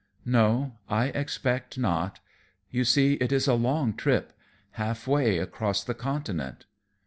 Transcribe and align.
"No, 0.25 0.77
I 0.89 1.09
expect 1.09 1.77
not. 1.77 2.21
You 2.71 2.83
see, 2.85 3.13
it 3.21 3.31
is 3.31 3.47
a 3.47 3.53
long 3.53 3.93
trip; 3.93 4.33
half 4.71 5.05
way 5.05 5.37
across 5.37 5.83
the 5.83 5.93
continent." 5.93 6.65